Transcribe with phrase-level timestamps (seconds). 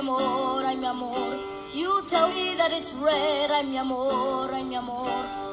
[0.00, 1.36] amor, ay mi amor.
[1.72, 5.04] You tell me that it's red, ay mi amor, ay mi amor.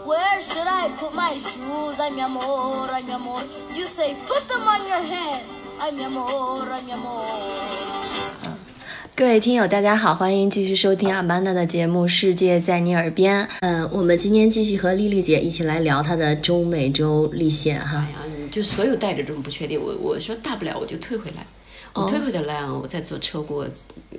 [0.06, 3.38] Where should I put my shoes, ay mi amor, ay mi amor?
[3.76, 5.44] You say put them on your head,
[5.84, 7.22] ay mi amor, ay mi amor.
[9.16, 13.44] 各位听友，大家好，欢迎继续收听阿曼达的节目《世界在你耳边》。
[13.62, 18.06] 嗯，我们今天继续和丽丽姐一起来聊她的中美洲历险哈。
[18.08, 18.18] 哎呀，
[18.52, 21.46] 就所有带着这种不确定，我我说大不了我就退回来，
[21.98, 23.68] 我退回到莱昂，我再坐车过，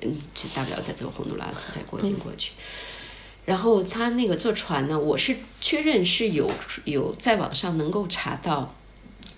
[0.03, 2.53] 嗯，就大不了再坐洪都拉斯再过境过去。
[3.45, 6.51] 然后他那个坐船呢，我是确认是有
[6.85, 8.75] 有在网上能够查到，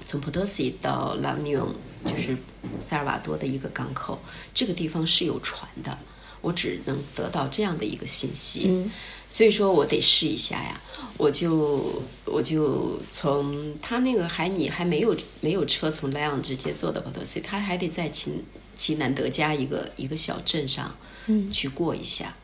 [0.05, 1.69] 从 Potosi 到 La Union，
[2.05, 2.37] 就是
[2.81, 4.19] 萨尔瓦多的一个港口，
[4.53, 5.97] 这个地方是有船的，
[6.41, 8.65] 我只能得到这样的一个信息。
[8.67, 8.91] 嗯
[9.33, 10.81] 所以说我得试一下呀，
[11.17, 18.43] 我就我就从他那个还你还没有没有车从莱昂直接坐到 Potosi，他还得在秦
[18.75, 20.97] 秦南德加一个一个小镇上，
[21.29, 22.35] 嗯去过一下，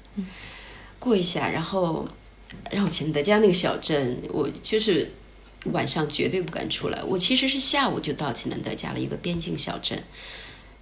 [1.00, 2.08] 过一下，然后
[2.70, 5.10] 然后秦南德加那个小镇，我就是
[5.72, 7.03] 晚上绝对不敢出来。
[7.03, 10.00] 我其实是下午就到秦南德加了一个边境小镇，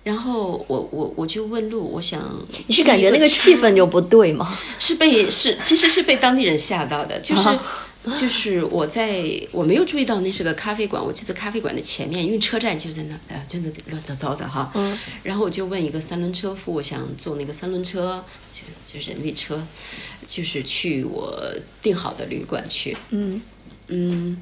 [0.05, 2.23] 然后我我我就问路，我想
[2.69, 4.57] 你是感觉那个气氛就不对吗？
[4.79, 7.65] 是被是其实是被当地人吓到的，就 是、啊
[8.15, 14.71] 就是我在我没有注意到那是个咖啡馆，我就在咖啡馆的前面，因为车站就在那儿，哎呀，真的乱糟糟的哈。
[14.75, 14.99] 嗯。
[15.23, 19.67] 然后我就问一个三轮车夫，我想坐那个三轮车，就就人力车，
[20.27, 21.35] 就是去我
[21.81, 22.95] 订好的旅馆去。
[23.09, 23.41] 嗯
[23.89, 24.37] 嗯，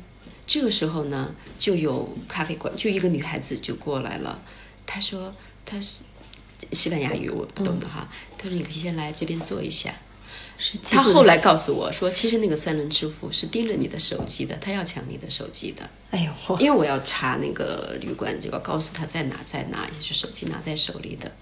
[0.44, 4.42] 这个时候呢，就有咖啡馆，就一个女孩子就过来了，
[4.84, 5.32] 她说
[5.64, 6.02] 她是
[6.72, 8.08] 西班牙语，我不懂的哈。
[8.38, 9.94] 他说你可以先来这边坐一下。
[10.58, 21.32] 是他后来告诉我说，其实那个三轮支付是盯着你的手机的，他要抢你的手机的，哎呦，因为我要查那个旅馆，就要告诉他在哪在哪，也是手机拿在手里的。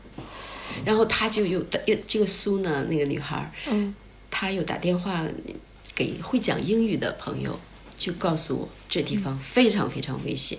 [0.86, 3.94] 然后他就又又这个苏呢，那个女孩儿，嗯，
[4.30, 5.26] 她又打电话
[5.94, 7.58] 给会讲英语的朋友，
[7.98, 10.58] 就告诉我这地方非常非常危险。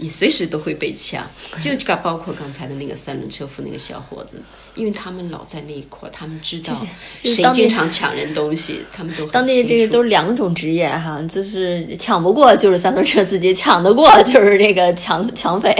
[0.00, 1.24] 你随时都会被抢，
[1.60, 4.40] 就刚包括刚才的那个三轮车夫那个小伙子，
[4.74, 6.86] 因为他们老在那一块儿，他们知道谁
[7.18, 15.74] 就是当经常抢人东西，他们都当地这个都是两种职业哈，就是抢不过就是三轮车司机，抢得过就是这个抢抢匪。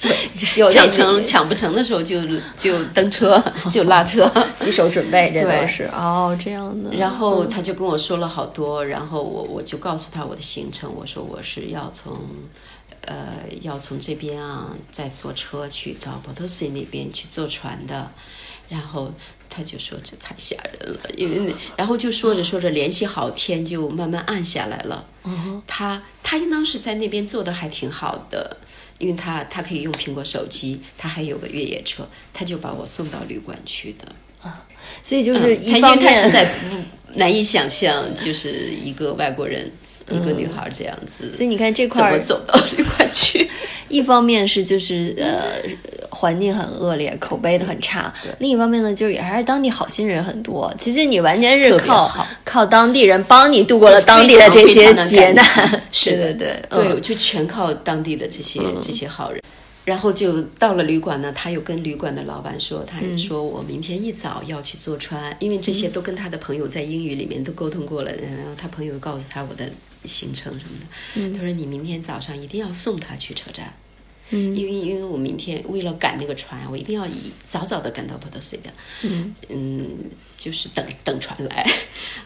[0.00, 0.14] 对，
[0.60, 2.20] 有抢那成抢不成的时候就
[2.58, 6.90] 就蹬车就拉车， 几手准备，这都是哦这样的。
[6.92, 12.12] 然后他就跟我说了好多，然后我我就告诉他我的行程，我说我是要从，
[13.06, 18.10] 呃，要从这边啊再坐车去到 Potosi 那边去坐船的，
[18.68, 19.12] 然后
[19.48, 25.06] 他就说这太吓人了，因为那然后就说着说着联系好天就慢慢暗下来了。
[25.66, 28.58] 他他应当是在那边做的还挺好的。
[28.98, 34.06] 因为他他可以用苹果手机，他还有个越野车，他就把我送到旅馆去的。
[34.40, 34.64] 啊
[35.02, 36.76] 所以就是一他因方面，为他实在不
[37.18, 39.70] 难以想象，就是一个外国人，
[40.10, 43.48] 一个女孩这样子，所以你看这怎么走到 旅馆去？
[43.88, 45.62] 一方面是就是呃
[46.10, 50.72] 环境很恶劣，口碑都很差；另一方面呢，就是也还是当地好心人很多。
[50.78, 55.44] 其实你完全是靠靠当地人帮你度过了当地的这些劫难。
[55.92, 56.32] 是的。
[56.34, 59.40] 对对就全靠当地的这些、这些好人。
[59.84, 69.68] 然后就到了旅馆呢，他又跟旅馆的老板说，他说我明天一早要去坐船，因为这些都跟他的朋友在英语里面都沟通过了，然后他朋友告诉他我的
[70.06, 73.74] 行程什么的，他说你明天早上一定要送他去车站。
[74.30, 78.70] 嗯因为因为我明天为了赶那个船，我一定要以早早的赶到 Potosi 的，
[79.48, 81.64] 嗯就是等等船来，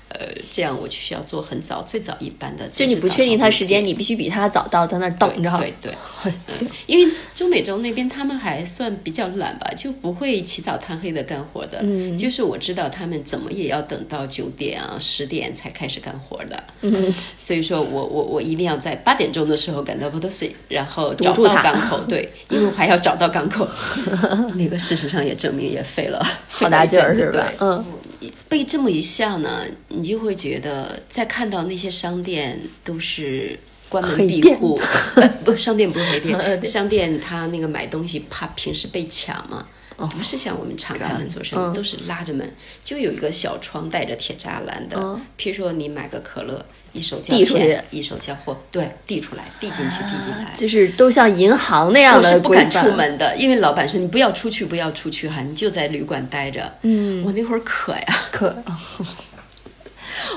[0.09, 5.57] 呃，这样我就需要坐很早，最早一班的，就你不确定他时间，你必须比他早到，在那儿等着。
[5.59, 5.93] 对对
[6.25, 11.79] 对， 因为中美洲那边他们还算比较懒吧，就不会起早贪黑的干活的。
[11.83, 16.65] 嗯，就是我知道他们怎么也要等到九点啊、十点才开始干活的。
[16.81, 21.98] 嗯，所以说我我我一定要在八点钟的时候赶到 Potosi，然后找到港口。
[22.07, 23.67] 对，因为我还要找到港口。
[24.55, 27.51] 那个事实上也证明也费了好大劲儿是吧？
[27.61, 27.85] 嗯，
[28.49, 33.59] 被这么一下呢，你就会觉得在看到那些商店都是
[33.89, 34.81] 关门闭户，
[35.17, 39.67] 呃不，商店不是黑呃店， 商店他那个买东西怕平时被抢嘛。
[40.07, 42.55] 不是像我们敞开门做生意，嗯都是拉着门，
[42.85, 44.97] 就有一个小窗带着铁栅栏的。
[44.97, 50.53] 嗯譬如说你买个可乐，一手交钱，一手交货，对，递出来，递进去，递进来。
[50.57, 52.91] 就是都像银行那样我是的不敢出。
[52.93, 56.73] 门的，因为老板说你不要出去，不要出去哈，你就在旅馆待着。
[56.83, 58.55] 嗯，我那会儿渴呀， 可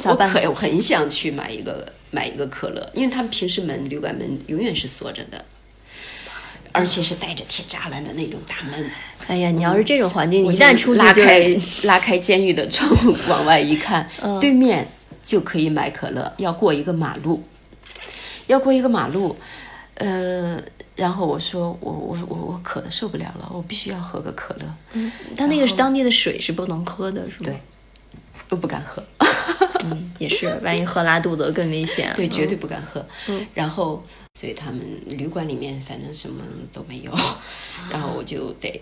[0.02, 0.28] 咋办？
[0.30, 5.44] 我可我很想去买一个买一个可乐，因为他们平时门旅馆门永远是锁着的，
[6.72, 8.90] 而且是带着铁栅栏的那种大门。
[9.27, 14.88] 哎呀，你要是这种环境，我就一旦出拉开拉开监狱的窗户往外一看，嗯对面
[15.23, 17.44] 就可以买可乐，要过一个马路，
[18.47, 19.35] 要过一个马路，
[19.95, 20.62] 呃，
[20.95, 27.45] 然后我说我我我我渴的受不了了，我必须要喝个可乐，嗯，但那个是当地的水是不能喝的，是吗？
[27.45, 27.56] 对，
[28.50, 29.03] 我不敢喝。
[29.83, 32.13] 嗯也是，万一喝拉肚子更危险。
[32.15, 33.03] 对，嗯绝对不敢喝。
[33.29, 34.03] 嗯然后，
[34.39, 37.12] 所以他们旅馆里面反正什么都没有，
[37.89, 38.79] 然后我就得，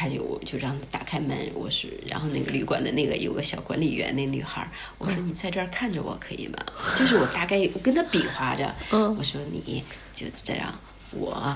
[0.00, 6.56] 他就我就让他打开门，我是，然后那个旅馆的那个有个小管理员，那女孩儿，我说你在这儿看着我可以吗？
[6.96, 9.82] 就是我大概我跟他比划着，我说你
[10.14, 10.72] 就这样，
[11.10, 11.52] 我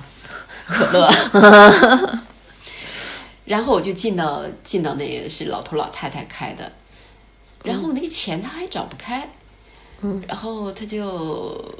[0.66, 1.08] 可乐。
[3.46, 6.72] 然后我就进到进到那个是老头老太太开的，
[7.62, 9.28] 然后那个钱他还找不开，
[10.26, 11.72] 然后他就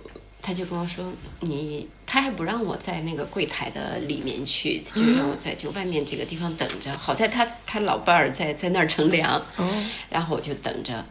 [0.43, 1.05] 他就跟我说
[1.41, 6.93] 你，他还不让我在那个柜台的里面去，就让我在就外面这个地方等着。
[6.99, 9.41] 好在他他老伴儿在在那儿乘凉，
[10.11, 11.03] 然后我就等着，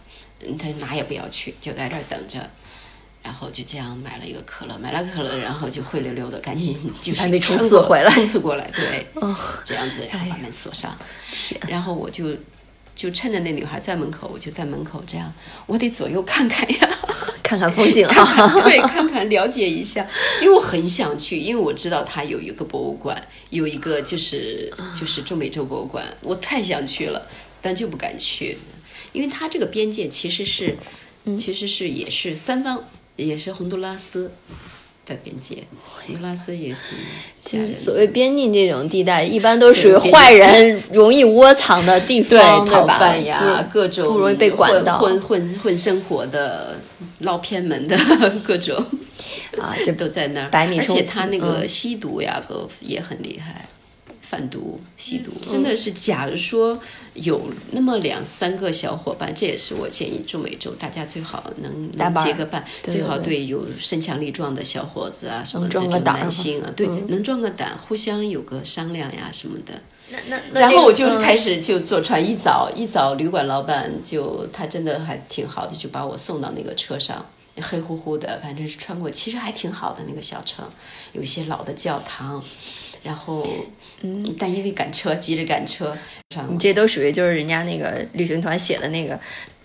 [0.46, 2.48] 嗯他哪也不要去，就在这儿等着。
[3.24, 9.06] 然后就这样买了一个可乐，买了可乐，然后就灰溜溜的赶紧就是还没冲刺回来冲刺过来，对，
[9.64, 10.98] 这样子，然后把门锁上，
[11.68, 12.36] 然后我就
[12.96, 15.32] 就趁着那女孩在门口，我就在门口这样，
[15.68, 16.90] 我得左右看看呀，
[17.52, 18.48] 看看风景啊。
[18.64, 20.08] 对，看看了解一下，
[20.42, 27.28] 因为我很想去，因为我知道它有一个博物馆，有一个就是就是中美洲博物馆，我太想去了，
[27.62, 28.58] 但就不敢去，
[29.12, 30.78] 因为它这个边界其实是
[31.36, 32.86] 其实是也是三方，
[33.18, 34.32] 也是洪都拉斯
[35.06, 35.64] 的边界，
[36.06, 36.82] 洪都拉斯也是
[37.44, 43.00] 就是所谓边境这种地带，一般都属于坏人容易窝藏的地对方，逃吧？
[43.00, 46.80] 犯呀，各种不容易被管到混混混混生活的
[47.22, 47.98] 捞偏门的
[48.44, 48.76] 各种
[49.58, 49.76] 啊。
[49.84, 53.68] 这都在那儿，百米而且他那个嗯吸毒呀，个也很厉害。
[54.32, 55.92] 贩毒、吸毒，真的是。
[55.92, 56.80] 假如说
[57.16, 63.46] 有那么两三个小伙伴，这也是我建议中美洲大家最好能能结个伴，对最好对对。
[63.48, 67.08] 有身强力壮的小伙子啊，什么这种男性啊，对，嗯。
[67.10, 69.74] 能壮个胆，互相有个商量呀什么的。
[70.30, 71.22] 那那然后我就嗯。
[71.22, 77.26] 开始就坐船，一早一早旅馆老板就他真的还挺好的，就把我送到那个车上，
[77.62, 80.66] 黑乎乎的，反正是穿过，其实还挺好的那个小城，
[81.12, 82.42] 有一些老的教堂，
[83.04, 83.46] 然后
[84.02, 85.98] 嗯，但因为赶车急着赶车
[86.50, 89.20] 你这都属于就是人家那个旅行团写的那个。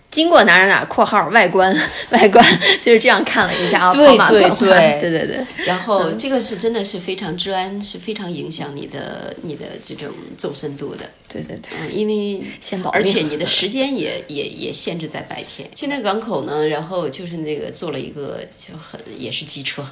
[0.09, 1.75] 经过哪哪哪（括号外观），
[2.11, 2.43] 外观
[2.81, 4.99] 就是这样看了一下啊，对跑马对对。
[5.01, 10.07] 对对对，然后这个是真的是非常治安是非常影响你的你的这种
[10.37, 15.69] 纵深度的，对对对，嗯，因为先保而且你的时间也也也限制在白天。
[15.75, 19.85] 去那个港口呢，然后就是那个坐了一个就很也是机车，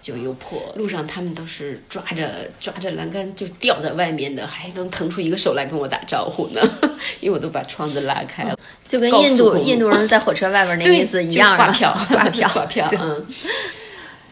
[0.00, 6.60] 就又破，路上他们都是抓着抓着栏杆就吊在外面的，还能腾出一个手来跟我打招呼呢，
[7.20, 8.58] 因为我都把窗子拉开了。
[8.86, 13.26] 就跟印度印度人在火车外边那，意思一样的挂票，挂票， 挂票，嗯。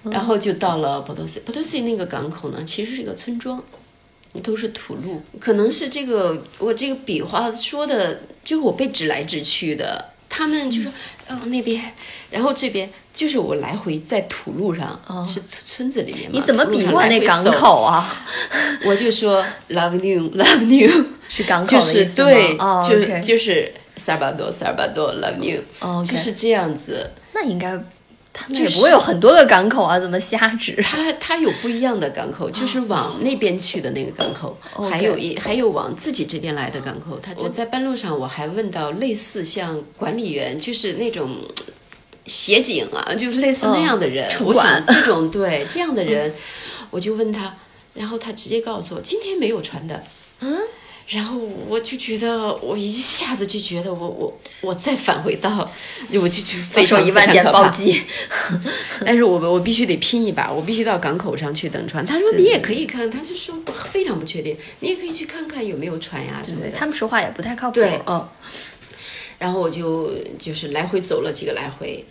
[0.04, 3.62] 然后就到了波多西，波多西那个港口呢，其实是一个村庄，
[4.42, 5.22] 都是土路。
[5.40, 10.12] 可能是这个我这个笔画说的，就是我被指来指去的。
[10.36, 10.90] 他们就说，
[11.28, 11.80] 哦那边，
[12.30, 16.30] 然后这边就是我来回在土路上，是村子里面嘛。
[16.32, 17.44] 你怎么比过那港？
[17.52, 18.04] 口啊？
[18.84, 20.90] 我就说 love you，love you，
[21.30, 25.62] 是港口就是对，哦就 OK 就是萨尔巴多，萨尔巴多，love you，、
[26.04, 27.08] 就是这样子。
[27.32, 27.78] 那应该
[28.34, 30.74] 他们就是也不会有很多个港口啊，怎么瞎指？
[30.82, 37.18] 它它有不一样的港口，就是往那边去的那个港口，哦还有一还有往自己这边来的港口。
[37.22, 41.36] 它我在半路上我还问到类似像管理员，就是那种。
[42.26, 46.32] 协警啊，就是类似那样的人，我想这种对这样的人，
[46.88, 47.54] 我就问他，
[47.92, 50.02] 然后他直接告诉我今天没有船的，
[50.40, 50.58] 嗯，
[51.06, 55.70] 然后我就觉得我一下子就觉得我我我再返回到，
[56.10, 58.02] 就我就觉得非说常一万点非常可怕暴击，
[59.04, 62.04] 但是我我必须得拼一把，我必须到港口上去等船。
[62.06, 63.54] 他说你也可以看，他就说
[63.92, 66.70] 非常不确定，你也可以去看看有没有船呀什么的。
[66.70, 67.74] 他们说话也不太靠谱。
[67.74, 68.26] 对嗯，
[69.38, 72.02] 然后我就就是来回走了几个来回，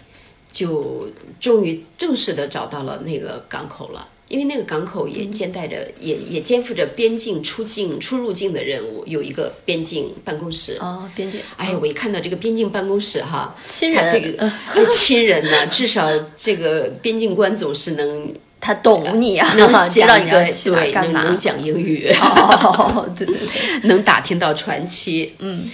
[0.51, 1.09] 就
[1.39, 4.07] 终于正式的找到了那个港口了。
[4.33, 10.75] 因为那个港口也兼带着，也也肩负着边境出境、出入境的任务，有一个边境办公室。
[10.79, 14.49] 哦，边境，哎呀，我一看到这个边境办公室哈，亲人。
[14.89, 20.93] 亲人呢，至少这个边境官总是能他懂你啊，能知道你讲一个要去哪儿对。
[20.93, 25.69] 能能讲英语，哦，对对对， 能打听到传奇，嗯。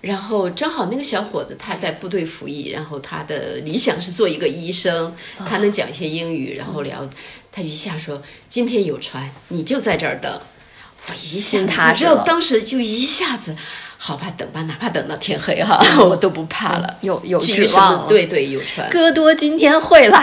[0.00, 5.14] 然后正好那个小伙子他在部队服役，然后他的理想是做一个医生，
[5.46, 7.08] 他能讲一些英语，然后聊，
[7.52, 10.40] 他一下说今天有船，你就在这儿等。
[11.08, 13.56] 我一下你知道当时就一下子，
[13.96, 16.96] 好吧，等吧，哪怕等到天黑哈，我都不怕了。
[17.00, 18.88] 有有至于什么指望了对对，有船。
[18.90, 20.22] 哥多今天会来，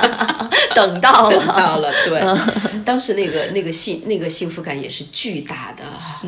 [0.74, 6.22] 等到了， 等到了，对，当时那个那个幸那个幸福感也是巨大的哈。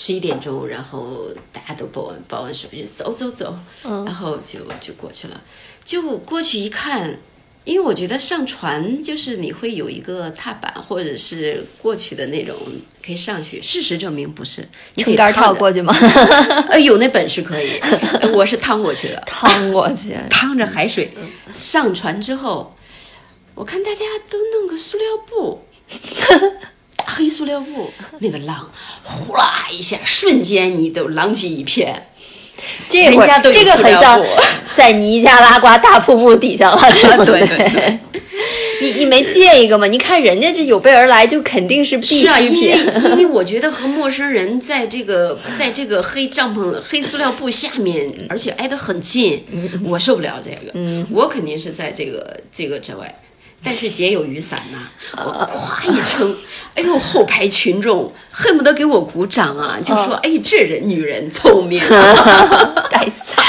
[0.00, 3.52] 十一点钟，然后大家都报完报完手续走走走，
[3.82, 5.40] 然后就就过去了，
[5.84, 7.18] 就过去一看。
[7.64, 12.56] 因为我觉得上船就是你会有一个踏板，或者是过去的那种
[13.04, 13.60] 可以上去。
[13.60, 15.92] 事实证明不是，撑杆跳过去吗？
[16.70, 17.68] 呃，有那本事可以，
[18.32, 19.22] 我是趟过去的。
[19.26, 21.10] 趟过去，趟着海水
[21.58, 22.74] 上船之后，
[23.54, 25.60] 我看大家都弄个塑料布，
[26.26, 26.38] 大
[27.08, 28.70] 黑塑料布，那个浪
[29.02, 32.08] 呼啦一下，瞬间你都狼藉一片。
[32.88, 34.20] 这会人家都有儿这个很像
[34.74, 37.98] 在尼加拉瓜大瀑布底下了， 对不对对对
[38.82, 39.86] 你你没借一个吗？
[39.86, 42.86] 你看人家这有备而来，就肯定是必是啊，因需品。
[42.86, 49.44] 为因为我觉得和陌生人在这个在这个黑帐篷、黑塑料布下面，而且挨得很近，
[49.84, 50.72] 我受不了这个。
[51.10, 53.12] 我肯定是在这个这个之外。
[53.62, 54.78] 但是姐有雨伞呐，
[55.16, 56.34] 我夸一撑，
[56.74, 63.44] 哎呦，后排群众恨不得给我鼓掌啊，就说：“哎，这人女人聪明啊。” 带伞，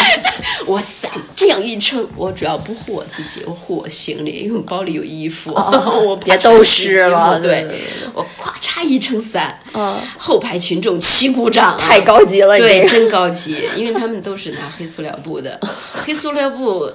[0.65, 7.67] 我伞这样一撑，我主要不护我自己，我护我行李，因为我包里有衣服，我别都湿了对
[8.13, 15.59] 我咵嚓一撑伞，嗯后排群众齐鼓掌啊，太高级了，对，真高级，因为他们都是拿黑塑料布的，
[15.93, 16.91] 黑塑料布。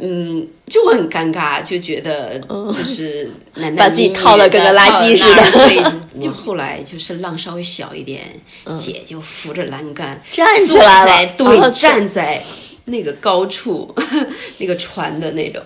[0.00, 5.50] 嗯，就很尴尬，就觉得就是奶奶把自己套的跟个垃圾似的。
[5.52, 5.82] 对，
[6.22, 8.22] 就后来就是浪稍微小一点，
[8.76, 11.32] 姐就扶着栏杆站起来了。
[11.36, 12.42] 对，哦站在
[12.88, 13.94] 那个高处，
[14.58, 15.62] 那个船的那种，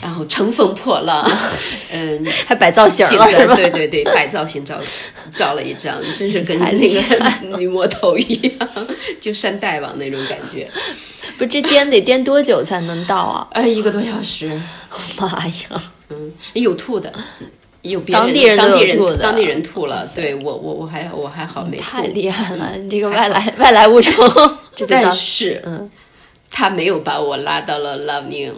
[0.00, 1.28] 然后乘风破浪，
[1.92, 3.54] 嗯，还摆造型景了是吧？
[3.56, 4.78] 对对对，摆造型照
[5.34, 8.68] 照了一张， 真是跟那个女魔头一样，
[9.20, 10.68] 就山大王那种感觉。
[11.38, 13.48] 不，这颠得颠多久才能到啊？
[13.52, 14.48] 哎，一个多小时，
[15.18, 15.82] 妈呀！
[16.10, 17.12] 嗯，有吐的。
[17.82, 24.12] 有别当地人当地人吐的当地人吐了，对我我我还我还好没吐，太厉害了，你这个外来外来物种，
[24.74, 25.90] 这就但是嗯
[26.56, 28.52] 他没有把我拉到了 Love Ning，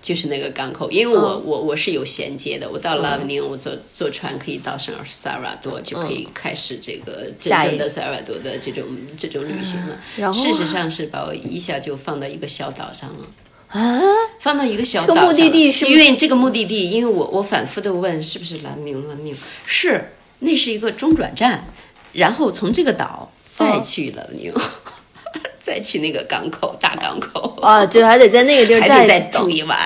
[0.00, 1.42] 就是那个港口，因为我、嗯。
[1.44, 8.84] 我我是有衔接的，我到 Love Ning，、我坐坐船可以到圣尔萨尔瓦多，就可以开始这个真正的萨尔瓦多的这种
[9.18, 9.98] 这种旅行了。
[10.16, 13.26] 然后事实上是把我一下就放到一个小岛上了。
[13.66, 14.00] 啊，
[14.38, 21.66] 放到一个小这个岛目的地是因为这个目的地，因为我我反复的问是不是兰宁兰宁，是那是一个中转站，
[22.12, 24.52] 然后从这个岛再哦去兰宁，
[25.60, 29.76] 再去那个港口大港口，啊，就还得在那个地儿再再住一晚。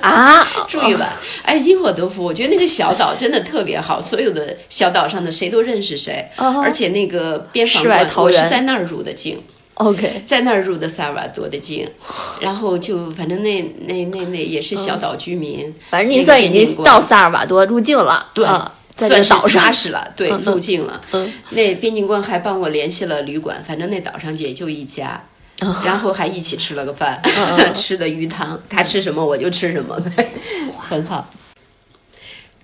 [0.00, 1.08] 啊， 住一晚，
[1.44, 2.22] 哎，因祸得福。
[2.22, 6.60] 我觉得那个小岛真的特别好，所有的小岛上的谁都认识谁，哦。
[6.62, 7.82] 而且那个边防
[8.24, 9.40] 我是在那儿入的境。
[9.74, 11.88] OK，在那儿入的萨尔瓦多的境，
[12.40, 21.00] 然后就反正那那那那也是小岛居民，嗯反正您算已经到萨尔瓦多入境了，对，啊算是个岛上踏实了，对，入境了。
[21.12, 25.24] 嗯那边境官还帮我联系了旅馆，反正那岛上也就一家。
[25.60, 29.96] 哦然后还一起吃了个饭，嗯 吃的鱼汤，他吃什么我就吃什么，
[30.88, 31.32] 很好。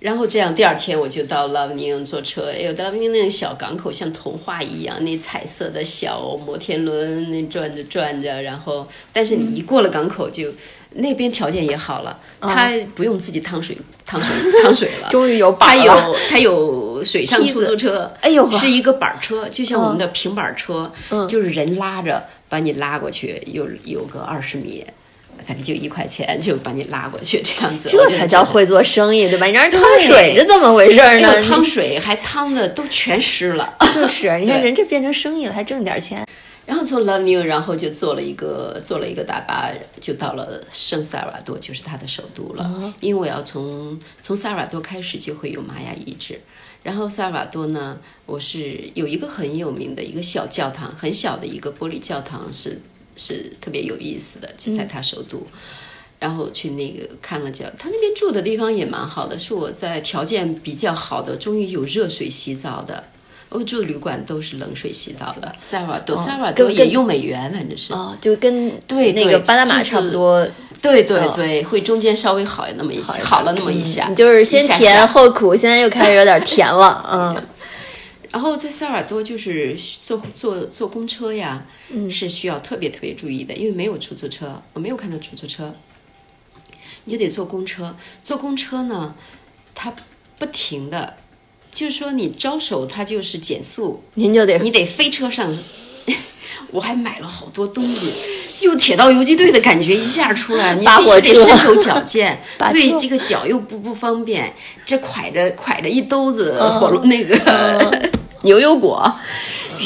[0.01, 2.51] 然后这样，第二天我就到拉尼昂坐车。
[2.51, 10.53] 哎呦，拉尼那个小港口像童话一样，那彩色的小摩天轮那转着转着，然后但是你一过了港口就，
[10.95, 24.85] 那边条件也好了，他不用自己趟水 趟水趟水了， 终于有板他有他有水上出租车，哎呦是一个板车，就像我们的平板车，嗯就是人拉着把你拉过去，有有个二十米。
[25.47, 29.47] 反正就一块钱就把你拉过去，这样子，这才叫会做生意，对吧？
[29.47, 31.29] 你让人趟水是怎么回事儿呢？
[31.29, 33.75] 哎呦，汤水还趟的都全湿了。
[33.95, 36.23] 就是，你看人这变成生意了，还挣点钱。
[36.71, 42.95] 然后从 Love New，然后就坐了一个坐了一个大巴，就到了圣萨尔瓦多，就是它的首都了。
[43.01, 46.41] 因为我要从从萨尔瓦多开始就会有玛雅遗址，
[46.85, 52.81] 然后萨尔瓦多呢，我是有一个很有名的一个小教堂，很小的一个玻璃教堂是
[53.17, 55.45] 是特别有意思的，就在它首都。
[56.21, 63.03] 然后去那个看了教，他那边住的地方也蛮好的，是我在条件比较好的，终于有热水洗澡的。
[63.51, 67.93] 欧洲旅馆都是冷水洗澡的，萨尔瓦多，萨尔瓦多跟也用美元，反正是。
[67.93, 70.47] 哦，就跟对那个巴拿马差不多。
[70.81, 74.07] 对对对，会中间稍微好那么一些，好了那么一下。
[74.09, 77.05] 你就是先甜后苦， 现在又开始有点甜了。
[77.13, 77.47] 嗯，
[78.31, 81.67] 然后在萨尔瓦多就是坐坐坐公车呀，
[82.11, 85.75] 是需要特别特别注意的，因为没有出租车，我没有看到出租车，
[87.05, 87.95] 你就得坐公车。
[88.25, 89.15] 坐公车呢，
[89.75, 89.93] 它
[90.39, 91.15] 不停的
[91.73, 95.47] 就是说你招手，它就是减速，您就得你得飞车上。
[96.73, 98.13] 我还买了好多东西，
[98.57, 102.41] 就铁道游击队的感觉一下出来，你必须得身手矫健。
[102.73, 104.53] 对这个脚又不不方便，
[104.87, 106.79] 这挎着挎着一兜子嗯。
[106.79, 108.01] 火龙那个
[108.43, 109.13] 牛油果，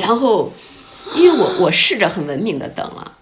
[0.01, 0.53] 然后
[1.15, 3.13] 因为我我试着很文明的等了，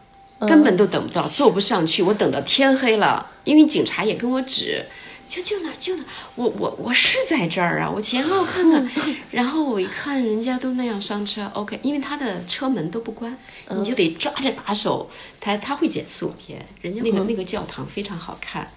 [0.41, 0.49] 嗯。
[0.49, 4.85] 根本都等不到，坐不上去，我等到天黑了，因为警察也跟我指。
[5.29, 7.91] 就就那儿就那儿，我我我是在这儿啊！
[7.91, 8.89] 我前后看看，
[9.31, 13.37] 然后我一看人家都那样上车，OK，因为他的车门都不关，
[13.71, 15.11] 你就得抓着把手，
[15.41, 18.71] 他他会减速片，人家那个、那个教堂非常好看。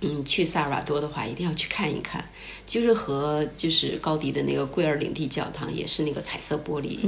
[0.00, 2.22] 嗯，去萨尔瓦多的话，一定要去看一看，
[2.66, 6.98] 就是和就是高迪的那个桂尔领地教堂也是那个彩色玻璃，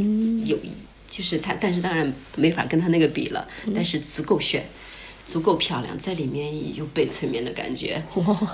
[0.47, 0.73] 有一
[1.09, 4.67] 就是它，但是当然没法跟它那个比了，但是足够炫。
[5.27, 8.03] 足够漂亮，在里面有被催眠的感觉。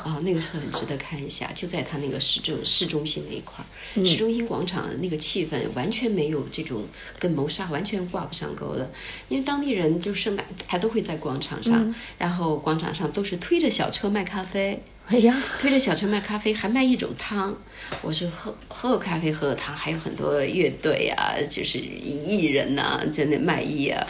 [0.02, 1.49] 啊，那个是很值得看一下。
[1.55, 6.87] 就在它那个市政市中心那一块儿，市中心广场那个气氛完全没有这种
[7.19, 8.91] 跟谋杀完全挂不上钩的，
[9.29, 14.83] 因为当地人就圣诞还都会在广场上，然后广场上都是推着小车卖咖啡。
[15.12, 17.54] 哎呀， 推着小车卖咖啡，还卖一种汤。
[18.00, 24.02] 我是喝喝咖啡，喝汤，还有很多乐队啊，就是艺人呐、在那卖艺啊，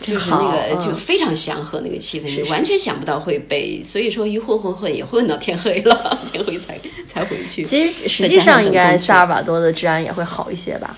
[0.00, 7.64] 就是那个嗯就非常祥和那个气氛，是完全想不到会被，所以说一混混混也混到天黑了， 天黑才才回去。
[7.64, 10.96] 其实实际上上应该萨尔瓦多的治安也会好一些吧？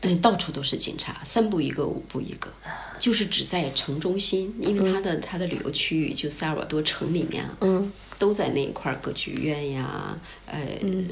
[0.00, 2.48] 嗯，到处都是警察，三步一个，五步一个，
[2.98, 10.58] 就是只在城中心，因为它的、它的旅游区域就萨尔瓦多城里面啊，嗯，都在那一块儿，歌剧院呀，呃，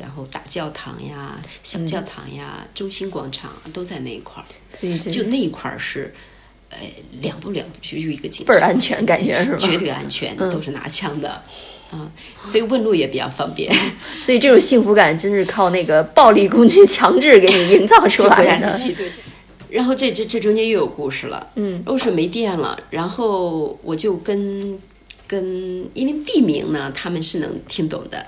[0.01, 6.13] 然后大教堂呀、小教堂呀、中心广场都在那一块儿，所以就就那一块儿是，
[6.71, 6.79] 呃，
[7.21, 9.59] 两步两步就有一个警察，倍儿安全，感觉是吧？
[9.59, 11.31] 绝对安全，都是拿枪的，
[11.91, 12.11] 啊，
[12.45, 13.73] 所以问路也比较方便。
[14.21, 18.77] 所以这种幸福感真是靠那个暴力工具强制给你营造出来的。
[19.69, 24.79] 然后这这这中间又有故事了，嗯，我水没电了，然后我就跟
[25.27, 28.25] 跟因为地名呢，他们是能听懂的，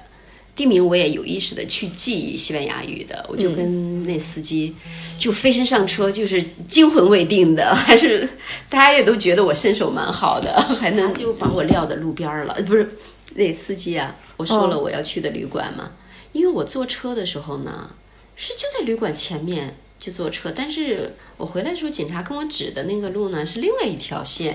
[0.57, 4.75] 地名我也有意识的去记西班牙语的，我就跟那司机
[5.19, 8.29] 就飞身上车，就是惊魂未定的，还是
[8.69, 12.99] 大家也都觉得我身手蛮好的， 还能就把我撂在路边儿了，呃 不是
[13.37, 15.93] 那司机啊，我说了我要去的旅馆嘛，
[16.33, 17.95] 因为我坐车的时候呢，
[18.35, 24.55] 是就在旅馆前面就坐车，但是我回来的时候，警察跟我指的那个路呢是另外一条线，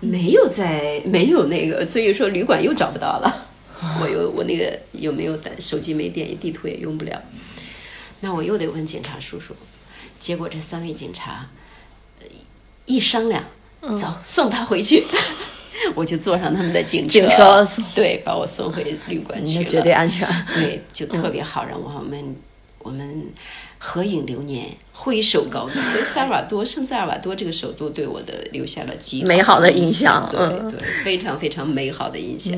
[0.00, 3.46] 没有在没有那个，所以说旅馆又找不到了。
[4.00, 7.20] 我又我那个有没有带手机没电，地图也用不了，
[8.20, 9.54] 那我又得问警察叔叔。
[10.18, 11.46] 结果这三位警察
[12.20, 12.26] 呃
[12.86, 13.44] 一商量，
[13.80, 15.04] 走送他回去。
[15.94, 17.62] 我就坐上他们的警警车
[17.94, 20.26] 对，把我送回旅馆去了，绝对安全。
[20.54, 22.36] 对，就特别好，让我们
[22.84, 23.24] 我们
[23.78, 25.74] 合影留念，挥手告别。
[25.82, 32.54] 所以萨尔瓦多，圣萨尔瓦多这个首都对我的留下了极美好的印印象对嗯对，非常非常美好的印象。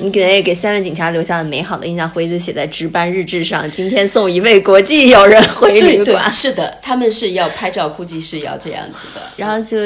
[0.00, 3.68] 你给给三位警察留下了美好的印象，回去写在值班日志上。
[3.70, 9.20] 今天送一位国际友人回对对，旅馆，是的，他们是要拍照，估计是要这样子的。
[9.36, 9.76] 然后就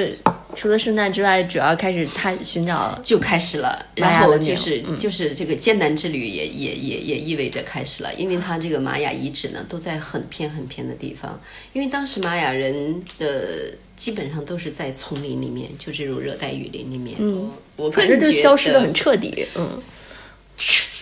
[0.54, 4.96] 除了圣诞之外，主要开始他寻找就开始了，然后就是、嗯。
[5.02, 11.40] 就是这个艰难之旅也也也也意味着开始了，因为它这个玛雅遗址呢都在很偏很偏的地方，
[11.72, 19.44] 因为当时玛雅人的基本上都是在丛林里面，就这种热带雨林里面，嗯，我个反正就人觉得消失的很彻底。
[19.56, 19.82] 嗯，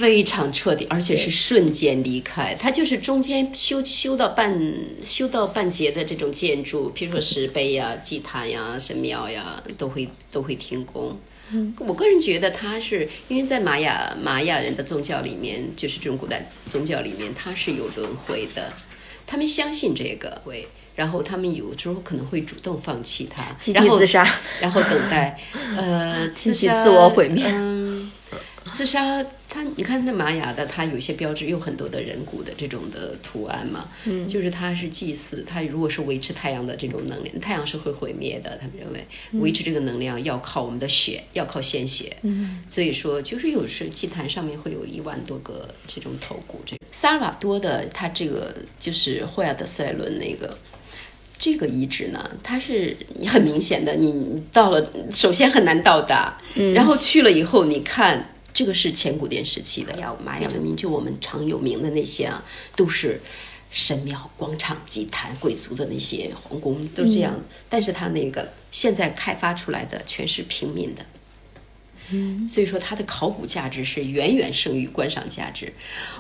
[0.01, 2.55] 非常彻底，而且是瞬间离开。
[2.59, 4.59] 它就是中间修修到半
[5.03, 11.15] 修到半截的这种建筑，譬如说石碑呀、祭坛呀、神庙呀，都会都会停工。
[11.81, 18.73] 我个人觉得，它是因为在玛雅玛雅人的宗教里面，就是这种古代宗教里面，它是有轮回的，
[19.27, 24.25] 他们相信这个会，然后他们有时候可能会主动放弃它，集然后体自杀。
[24.61, 25.37] 然后等待，
[25.77, 27.80] 呃， 自杀、自我毁灭嗯，
[28.73, 39.07] 自杀，它你看那玛雅的，它有些标志有很多的人骨的这种的图案嘛，嗯，就是它是祭祀，它如果是维持太阳的这种能量，太阳是会毁灭的，他们认为
[39.41, 50.57] 维持这个能量要靠我们的血，要靠鲜血，嗯，所以说就是有时祭坛上面会有一万多个这种头骨，这萨尔瓦多的它这个就是霍亚德塞伦那个。
[51.43, 52.95] 这个遗址呢，它是
[53.27, 56.37] 很明显的，你你到了，首先很难到达，
[56.75, 62.45] 然后去了以后，你看这个是前古典时期的呀，玛雅文明，就我们常有名的那些啊，
[62.77, 63.19] 都是
[63.71, 71.03] 神庙、广场、祭坛、贵族的那些皇宫都这样，但是它那个现在开发出来的全是平民的。
[72.11, 75.73] 嗯，所以说它的考古价值是远远胜于观赏价值。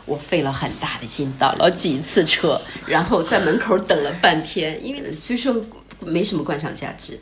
[0.06, 5.62] 我费了很大的劲，倒了几次车，然后在门口等了半天，因为虽说
[6.00, 7.20] 没什么观赏价值，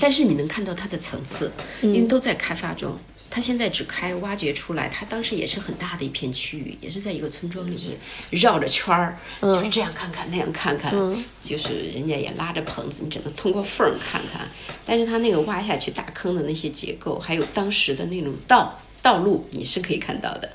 [0.00, 2.98] 但是你能看到它的层次，因为都在开发中。
[3.30, 7.98] 它现在只开挖掘出来，他当时也是很大的一片区域，也是在一个村庄里面
[8.30, 10.92] 绕着圈儿，就是这样看看那样看看，
[11.40, 14.48] 就是人家也拉着棚子，你只能通过缝儿看看。
[14.86, 20.50] 但是他那个挖下去大坑的那些结构，还有当时的那种道道路，你是可以看到的。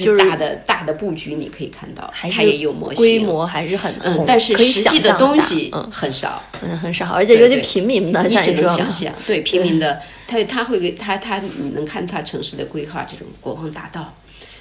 [0.00, 14.14] 就是大的大的布局，你可以看到，它也有模型，规模还是很嗯，但是实际的东西很少，嗯，很少，而且有点平民的，你只能想 象，对平民的，他他会给他他你能看他城市的规划，这种国王大道，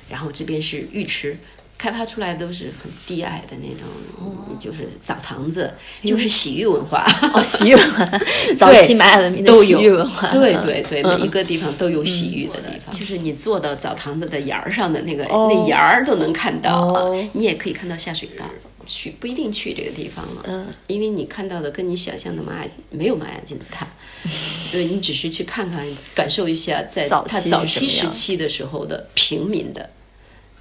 [0.10, 1.38] 然后这边是浴池。
[1.84, 5.70] 开发出来都是很低矮的那种，就是澡堂子，
[6.02, 7.06] 就是洗浴文化。
[7.34, 8.10] 哦，洗浴文化，
[8.56, 10.32] 早期玛雅文明的洗浴文化。
[10.32, 12.96] 对对对，每一个地方都有洗浴的地方。
[12.96, 18.46] 就是你坐到澡堂子的沿儿上的那个那沿儿都能看到，你也可以看到下水道。
[18.86, 23.86] 去不一定去这个地方了，嗯，因为你看到的跟你想象的玛雅没有玛雅金字塔，
[24.72, 29.90] 对你只是去看看，感受一下在它早期时期的时候的平民的。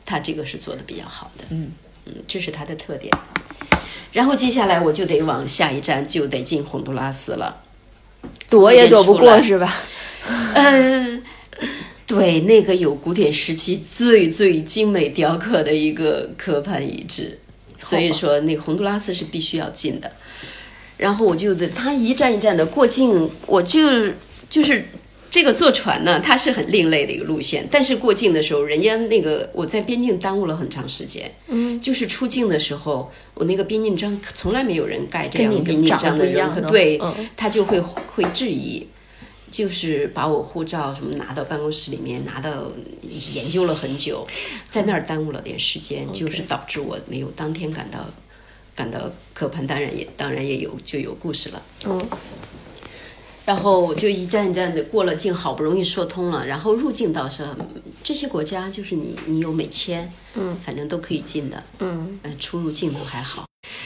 [0.05, 1.73] 他这个是做的比较好的，嗯
[2.07, 3.13] 嗯，这是它的特点。
[4.13, 7.63] 然后接下来我就得往下一站，就得进洪都拉斯了，
[8.51, 9.75] 躲也躲不过是吧？
[10.55, 11.23] 嗯，
[12.07, 17.39] 对，那个有古典时期最最精美雕刻的一个科潘遗址，
[17.79, 20.11] 所以说那个洪都拉斯是必须要进的。
[20.99, 24.11] 然后我就得他一站一站的过境，我就
[24.51, 24.85] 就是。
[25.33, 31.35] 这个坐船呢，它是很另类的一个路线，但是过境的时候，人家那个我在边境耽误了很长时间。
[31.47, 37.01] 嗯，就是出境的时候，我那个边境章从来没有人盖这样边境章的人，对，
[37.35, 38.87] 他就会会质疑，
[39.51, 42.71] 就是把我护照什么拿到办公室里面，拿到
[43.33, 44.27] 研究了很久，
[44.69, 48.01] 在那儿耽误了点时间，就是导致我没有当天赶到
[48.77, 51.63] 赶到科潘，当然也当然也有就有故事了。
[51.87, 51.99] 嗯。
[53.45, 56.47] 然后就一站一站的过了境，好不容易说通了。
[56.47, 57.45] 然后入境倒是
[58.03, 63.45] 这些国家，就是你你有美签，嗯，反正都可以进的，嗯，出入境都还好。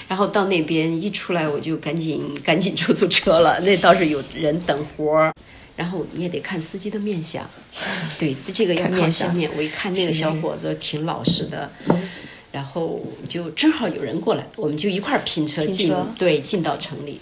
[0.09, 3.59] 然后到那边一出来，我就赶紧赶紧出租车了。
[3.61, 5.33] 那倒是有人等活儿，
[5.75, 7.49] 然后你也得看司机的面相，
[8.19, 9.51] 对，这个要看相面。
[9.57, 11.71] 我一看那个小伙子挺老实的，
[12.53, 17.19] 然后就正好有人过来，我们就一块儿拼车进，对，进到城里。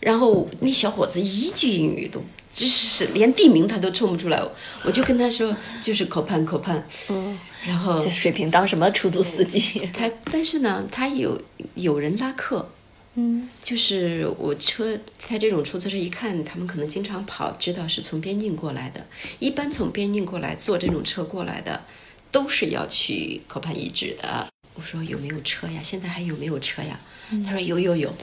[0.00, 4.40] 然后那小伙子一句英语都，就是连地名他都冲不出来，
[4.84, 9.88] 我就跟他说就是口盼口盼，嗯，然后这水平当什么出租司机？
[9.92, 11.40] 他但是呢，他有
[11.74, 12.70] 有人拉客，
[13.14, 19.04] 嗯，就是我车他这种出租车一看他们可能经常跑，知道是从边境过来的，
[19.40, 21.82] 一般从边境过来坐这种车过来的，
[22.30, 24.46] 都是要去口盼遗址的。
[24.74, 25.80] 我说有没有车呀？
[25.82, 27.00] 现在还有没有车呀？
[27.44, 28.14] 他说有有有。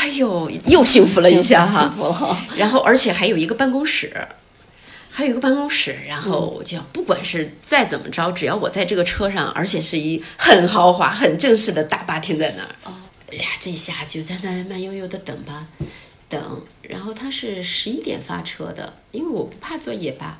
[0.00, 1.94] 哎呦，又幸福了一下哈，
[2.56, 4.10] 然后而且还有一个办公室，
[5.10, 12.94] 还有一个办公室，然后我就不管是再怎么着，只要我在这个车上，而且是一很豪华、很正式的大巴停在那儿，
[13.30, 15.66] 哎呀，这下就在那慢悠悠的等吧，
[16.30, 20.38] 等，然后他是十一点发车的，因为我不怕坐夜巴。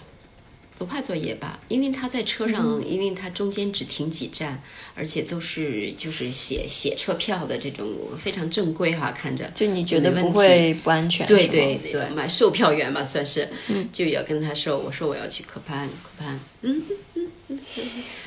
[0.81, 4.63] 不怕坐夜巴，因为他在车上，因为他中间只停几站，
[4.95, 7.87] 而且都是就是写写车票的这种
[8.19, 9.45] 非常正规哈，看着。
[9.55, 11.27] 就你觉得不会不安全？
[11.27, 13.47] 对对对，买售票员吧算是，
[13.93, 17.61] 就要跟他说，我说我要去科潘，科潘，嗯嗯嗯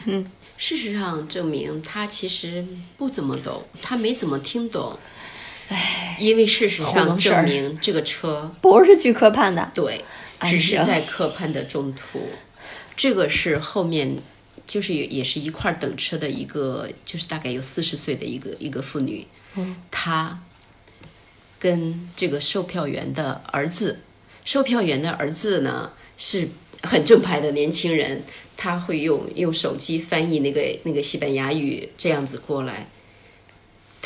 [0.06, 2.64] 嗯，事实上证明他其实
[2.98, 5.00] 不怎么懂，他没怎么听懂，
[5.70, 10.06] 唉，因为事实上证明这个车不是去科潘的，对。
[10.46, 12.30] 只是在科潘的中途，
[12.96, 14.18] 这个是后面，
[14.66, 19.26] 就是也也是一块等车的一个，就是大概有四十岁的一个一个妇女，
[19.56, 20.42] 嗯，她
[21.60, 24.00] 跟这个售票员的儿子，
[24.46, 26.50] 售票员的儿子呢是
[26.82, 28.24] 很正派的年轻人，
[28.58, 32.88] 他会用用手机翻译那个那个西班牙语，这样子过来。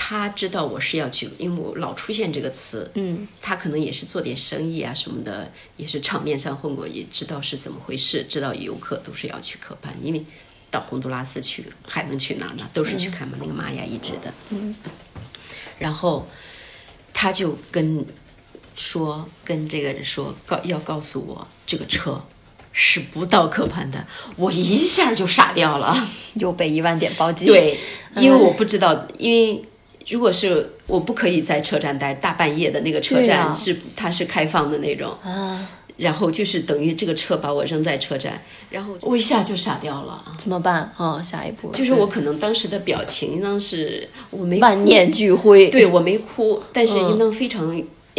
[0.09, 2.89] 他知道我是要去，因为我老出现这个词。
[2.93, 10.23] 嗯，他可能也是做点生意啊什么的，也是场面上混过，也知道是怎么回事，知道游客都是要去科潘，因为
[10.71, 12.69] 到洪都拉斯去还能去哪儿呢？
[12.73, 14.33] 都是去看嘛那个玛雅遗址的。
[14.51, 14.73] 嗯，
[15.77, 16.25] 然后
[17.13, 18.05] 他就跟
[18.77, 22.23] 说，跟这个人说，告要告诉我这个车
[22.71, 25.93] 是不到科潘的，我一下就傻掉了，
[26.35, 27.45] 又被一万点暴击。
[27.45, 27.77] 对，
[28.15, 29.65] 因为我不知道，因为。
[30.07, 35.67] 如果是我不可以在车站待大半夜的那个车站是它是开放的那种啊，
[35.97, 40.23] 然后就是等于这个车把我扔在车站，然后我一下就傻掉了。
[40.37, 40.93] 怎么办？
[40.97, 45.69] 哦，下一步就是我可能当时的表情应当是我没万念俱灰。
[45.69, 47.67] 对我没哭，但是应当非常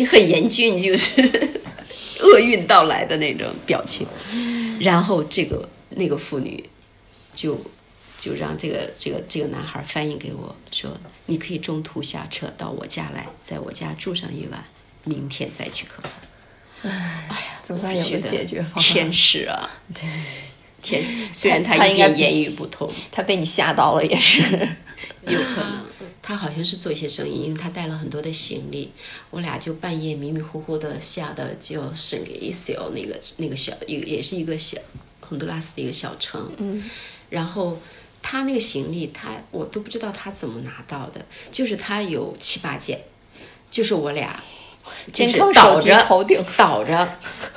[0.06, 1.22] 很严峻，就是
[2.20, 4.06] 厄运到来的那种表情。
[4.80, 6.62] 然后这个那个妇女
[7.32, 7.58] 就
[8.18, 14.64] 就让这个这个这个男孩翻译给我说：“你可以中途下车到我家来，在我家住上一晚，
[15.04, 16.08] 明天再去科普。”
[16.82, 16.90] 哎
[17.30, 18.82] 呀，总算有个解决方案。
[18.82, 19.70] 天使啊，
[20.82, 21.04] 天！
[21.32, 24.42] 虽然他一点言语不通，他被你吓到了，也是
[25.26, 25.86] 有可能。
[26.20, 28.92] 他好像是做一些生意，因为他带了很多的行李。
[29.30, 34.76] 我俩就半夜迷迷糊糊的下的，就圣伊塞尔那个那个小也也是一个小
[35.20, 36.52] 洪都拉斯的一个小城。
[36.58, 36.84] 嗯。
[37.30, 37.78] 然后
[38.30, 43.00] 他那个行李，他我都不知道他怎么拿到的，就是他有七八件，
[43.70, 44.38] 就是我俩。
[45.12, 46.02] 就是 倒着
[46.56, 47.08] 倒着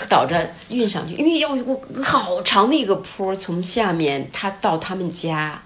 [0.09, 5.63] 倒着运上去，因为要我好长的一个坡，从下面他到他们家，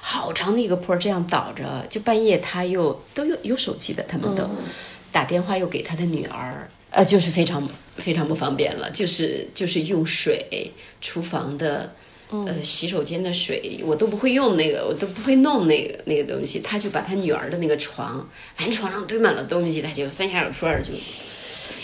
[0.00, 4.48] 好长的一个坡，这样倒着，就半夜他又都有有手机的，他们都
[5.12, 11.92] 打电话又给他的女儿，呃，就是非常非常不方便了，就是就是用水厨房的。
[12.30, 16.60] 呃，洗手间的水我都不会用，那个我都不会弄那个那个东西。
[16.60, 20.92] 他就把他女儿的那个床，反正床上堆满了东西，他就三下两除二就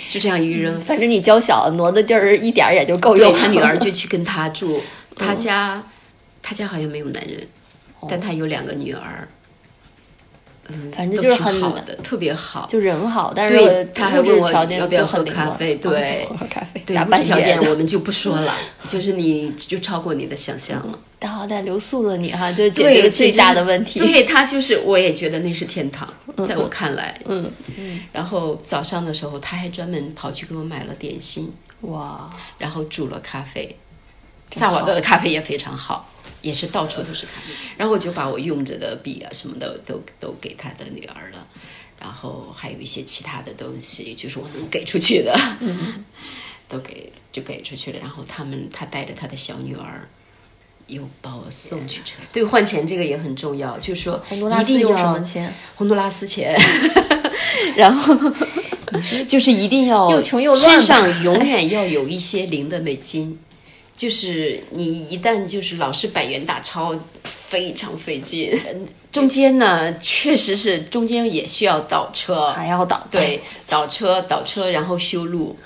[0.08, 0.78] 就这样一扔。
[0.80, 3.34] 反正你娇小，挪的地儿一点也就够用。
[3.38, 4.82] 他女儿就 去跟他住，
[5.16, 5.82] 他家
[6.42, 7.46] 他家好像没有男人，
[8.08, 9.26] 但他有两个女儿。
[10.68, 16.26] 嗯，反正就是很好的，特别好，就人好，但是他还问我要不要喝咖啡，对，
[16.86, 18.54] 对，物质条件 我们就不说了，
[18.88, 20.98] 就是你就超过你的想象了。
[21.18, 23.98] 但好歹留宿了你哈，就是解决最大的问题。
[24.00, 26.06] 对他就是，我也觉得那是天堂，
[26.44, 28.00] 在我看来，嗯嗯。
[28.12, 33.76] 然后早上的时候，他还专门跑去给我买了点心，哇，然后煮了咖啡，
[34.52, 36.10] 萨瓦德的咖啡也非常好。
[36.42, 41.46] 也是到处都是咖啡，然后我就把我用着的笔啊什么的都都给他的女儿了，
[41.98, 45.34] 然后还有一些其他的东西，就是我能给出去的，
[46.74, 47.98] 都给就给出去了。
[48.00, 50.08] 然后他们他带着他的小女儿，
[50.88, 52.16] 又把我送去车。
[52.32, 55.52] 对，换钱这个也很重要，就是说一定要什么钱？
[55.76, 56.54] 洪都拉斯钱，
[57.76, 58.14] 然后
[59.28, 63.38] 就是一定要又穷又乱，身上永远要有一些零的美金。
[63.96, 68.52] 就是你一旦就是老是百元大钞，非常费劲。
[69.12, 75.56] 中间呢，确实是中间也需要倒车，还要倒对倒车倒车，然后修路，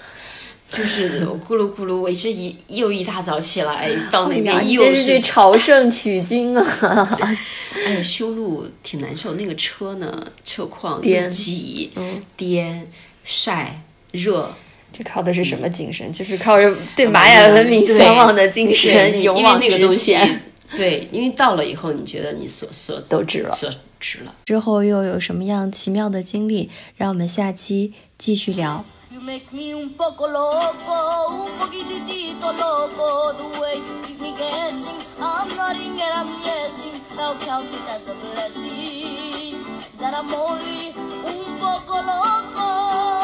[0.70, 1.96] 就是 咕噜咕噜。
[1.96, 7.18] 我这一又一大早起来到那边，又是朝圣取经啊！
[7.86, 11.90] 哎，修路挺难受，那个车呢，车况颠挤，
[12.36, 12.88] 颠
[13.24, 14.52] 晒热。
[14.90, 16.10] 这靠的是什么精神？
[16.12, 20.42] 就是靠着对玛雅文明向往的精神，勇往直前。
[20.74, 24.34] 对，因为到了以后，你觉得你所所都值了，所值了。
[24.44, 26.68] 之后又有什么样奇妙的经历？
[26.96, 28.84] 让我们下期继续聊。
[29.18, 33.32] You make me un poco loco, un poquitito loco.
[33.32, 36.94] The way you keep me guessing, I'm nodding and I'm guessing.
[37.16, 39.58] Now count it as a blessing
[39.98, 40.94] that I'm only
[41.26, 43.17] un poco loco.